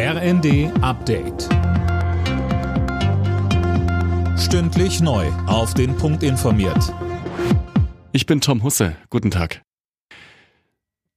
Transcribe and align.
RND 0.00 0.70
Update. 0.80 1.48
Stündlich 4.38 5.00
neu. 5.00 5.26
Auf 5.48 5.74
den 5.74 5.96
Punkt 5.96 6.22
informiert. 6.22 6.94
Ich 8.12 8.24
bin 8.24 8.40
Tom 8.40 8.62
Husse. 8.62 8.94
Guten 9.10 9.32
Tag. 9.32 9.60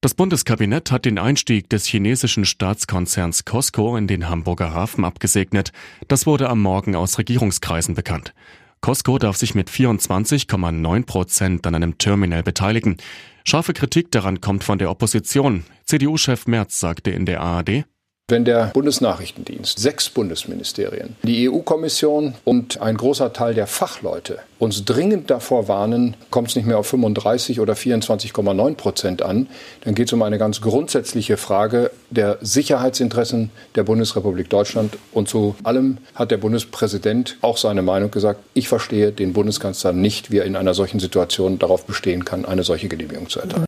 Das 0.00 0.14
Bundeskabinett 0.14 0.90
hat 0.90 1.04
den 1.04 1.18
Einstieg 1.18 1.68
des 1.68 1.84
chinesischen 1.84 2.46
Staatskonzerns 2.46 3.44
Costco 3.44 3.94
in 3.98 4.06
den 4.06 4.30
Hamburger 4.30 4.72
Hafen 4.72 5.04
abgesegnet. 5.04 5.72
Das 6.08 6.24
wurde 6.24 6.48
am 6.48 6.62
Morgen 6.62 6.96
aus 6.96 7.18
Regierungskreisen 7.18 7.94
bekannt. 7.94 8.32
Costco 8.80 9.18
darf 9.18 9.36
sich 9.36 9.54
mit 9.54 9.68
24,9 9.68 11.04
Prozent 11.04 11.66
an 11.66 11.74
einem 11.74 11.98
Terminal 11.98 12.42
beteiligen. 12.42 12.96
Scharfe 13.44 13.74
Kritik 13.74 14.10
daran 14.12 14.40
kommt 14.40 14.64
von 14.64 14.78
der 14.78 14.90
Opposition. 14.90 15.64
CDU-Chef 15.84 16.46
Merz 16.46 16.80
sagte 16.80 17.10
in 17.10 17.26
der 17.26 17.42
ARD, 17.42 17.84
wenn 18.32 18.44
der 18.44 18.70
Bundesnachrichtendienst, 18.72 19.78
sechs 19.78 20.08
Bundesministerien, 20.08 21.16
die 21.22 21.48
EU-Kommission 21.50 22.34
und 22.44 22.80
ein 22.80 22.96
großer 22.96 23.32
Teil 23.32 23.54
der 23.54 23.66
Fachleute 23.66 24.38
uns 24.58 24.84
dringend 24.84 25.28
davor 25.28 25.68
warnen, 25.68 26.16
kommt 26.30 26.48
es 26.48 26.56
nicht 26.56 26.66
mehr 26.66 26.78
auf 26.78 26.86
35 26.86 27.60
oder 27.60 27.74
24,9 27.74 28.74
Prozent 28.76 29.20
an, 29.20 29.48
dann 29.84 29.94
geht 29.94 30.06
es 30.06 30.12
um 30.12 30.22
eine 30.22 30.38
ganz 30.38 30.60
grundsätzliche 30.60 31.36
Frage 31.36 31.90
der 32.10 32.38
Sicherheitsinteressen 32.40 33.50
der 33.74 33.82
Bundesrepublik 33.82 34.48
Deutschland. 34.48 34.96
Und 35.12 35.28
zu 35.28 35.56
allem 35.64 35.98
hat 36.14 36.30
der 36.30 36.36
Bundespräsident 36.36 37.38
auch 37.42 37.56
seine 37.56 37.82
Meinung 37.82 38.12
gesagt. 38.12 38.40
Ich 38.54 38.68
verstehe 38.68 39.10
den 39.10 39.32
Bundeskanzler 39.32 39.92
nicht, 39.92 40.30
wie 40.30 40.38
er 40.38 40.44
in 40.44 40.56
einer 40.56 40.74
solchen 40.74 41.00
Situation 41.00 41.58
darauf 41.58 41.84
bestehen 41.84 42.24
kann, 42.24 42.44
eine 42.44 42.62
solche 42.62 42.88
Genehmigung 42.88 43.28
zu 43.28 43.40
erteilen. 43.40 43.66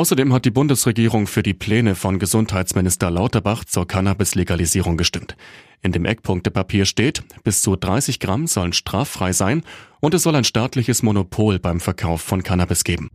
Außerdem 0.00 0.32
hat 0.32 0.46
die 0.46 0.50
Bundesregierung 0.50 1.26
für 1.26 1.42
die 1.42 1.52
Pläne 1.52 1.94
von 1.94 2.18
Gesundheitsminister 2.18 3.10
Lauterbach 3.10 3.66
zur 3.66 3.86
Cannabis-Legalisierung 3.86 4.96
gestimmt. 4.96 5.36
In 5.82 5.92
dem 5.92 6.06
Eckpunktepapier 6.06 6.86
steht, 6.86 7.22
bis 7.44 7.60
zu 7.60 7.76
30 7.76 8.18
Gramm 8.18 8.46
sollen 8.46 8.72
straffrei 8.72 9.34
sein 9.34 9.62
und 10.00 10.14
es 10.14 10.22
soll 10.22 10.34
ein 10.36 10.44
staatliches 10.44 11.02
Monopol 11.02 11.58
beim 11.58 11.80
Verkauf 11.80 12.22
von 12.22 12.42
Cannabis 12.42 12.82
geben. 12.82 13.10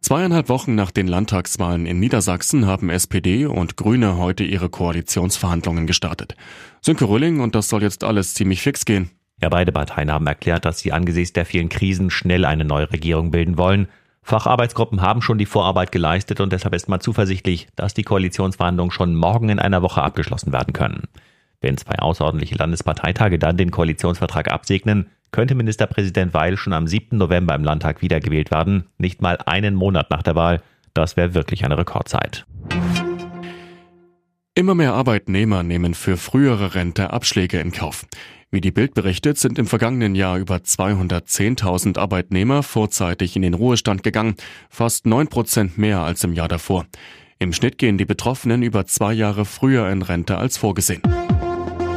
Zweieinhalb 0.00 0.48
Wochen 0.48 0.74
nach 0.74 0.90
den 0.90 1.06
Landtagswahlen 1.06 1.84
in 1.84 2.00
Niedersachsen 2.00 2.64
haben 2.64 2.88
SPD 2.88 3.44
und 3.44 3.76
Grüne 3.76 4.16
heute 4.16 4.44
ihre 4.44 4.70
Koalitionsverhandlungen 4.70 5.86
gestartet. 5.86 6.34
Sönke 6.80 7.06
Rülling 7.06 7.40
und 7.40 7.54
das 7.54 7.68
soll 7.68 7.82
jetzt 7.82 8.04
alles 8.04 8.32
ziemlich 8.32 8.62
fix 8.62 8.86
gehen. 8.86 9.10
Ja, 9.42 9.50
beide 9.50 9.70
Parteien 9.70 10.10
haben 10.10 10.26
erklärt, 10.26 10.64
dass 10.64 10.78
sie 10.78 10.92
angesichts 10.92 11.34
der 11.34 11.44
vielen 11.44 11.68
Krisen 11.68 12.08
schnell 12.08 12.46
eine 12.46 12.64
neue 12.64 12.90
Regierung 12.90 13.30
bilden 13.30 13.58
wollen. 13.58 13.88
Facharbeitsgruppen 14.24 15.02
haben 15.02 15.20
schon 15.20 15.36
die 15.36 15.44
Vorarbeit 15.44 15.92
geleistet 15.92 16.40
und 16.40 16.50
deshalb 16.50 16.74
ist 16.74 16.88
man 16.88 17.00
zuversichtlich, 17.00 17.68
dass 17.76 17.92
die 17.92 18.04
Koalitionsverhandlungen 18.04 18.90
schon 18.90 19.14
morgen 19.14 19.50
in 19.50 19.58
einer 19.58 19.82
Woche 19.82 20.02
abgeschlossen 20.02 20.50
werden 20.50 20.72
können. 20.72 21.02
Wenn 21.60 21.76
zwei 21.76 21.98
außerordentliche 21.98 22.54
Landesparteitage 22.56 23.38
dann 23.38 23.58
den 23.58 23.70
Koalitionsvertrag 23.70 24.50
absegnen, 24.50 25.10
könnte 25.30 25.54
Ministerpräsident 25.54 26.32
Weil 26.32 26.56
schon 26.56 26.72
am 26.72 26.86
7. 26.86 27.18
November 27.18 27.54
im 27.54 27.64
Landtag 27.64 28.00
wiedergewählt 28.00 28.50
werden, 28.50 28.86
nicht 28.96 29.20
mal 29.20 29.36
einen 29.44 29.74
Monat 29.74 30.10
nach 30.10 30.22
der 30.22 30.34
Wahl. 30.34 30.62
Das 30.94 31.18
wäre 31.18 31.34
wirklich 31.34 31.66
eine 31.66 31.76
Rekordzeit. 31.76 32.46
Immer 34.54 34.74
mehr 34.74 34.94
Arbeitnehmer 34.94 35.62
nehmen 35.62 35.92
für 35.92 36.16
frühere 36.16 36.74
Rente 36.74 37.12
Abschläge 37.12 37.58
in 37.58 37.72
Kauf. 37.72 38.06
Wie 38.50 38.60
die 38.60 38.70
Bild 38.70 38.94
berichtet, 38.94 39.38
sind 39.38 39.58
im 39.58 39.66
vergangenen 39.66 40.14
Jahr 40.14 40.38
über 40.38 40.56
210.000 40.56 41.98
Arbeitnehmer 41.98 42.62
vorzeitig 42.62 43.36
in 43.36 43.42
den 43.42 43.54
Ruhestand 43.54 44.02
gegangen, 44.02 44.36
fast 44.68 45.06
9 45.06 45.28
Prozent 45.28 45.78
mehr 45.78 46.00
als 46.00 46.24
im 46.24 46.32
Jahr 46.32 46.48
davor. 46.48 46.86
Im 47.38 47.52
Schnitt 47.52 47.78
gehen 47.78 47.98
die 47.98 48.04
Betroffenen 48.04 48.62
über 48.62 48.86
zwei 48.86 49.12
Jahre 49.12 49.44
früher 49.44 49.90
in 49.90 50.02
Rente 50.02 50.38
als 50.38 50.56
vorgesehen. 50.56 51.02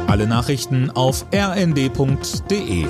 Alle 0.06 0.26
Nachrichten 0.26 0.90
auf 0.90 1.26
rnd.de 1.32 2.86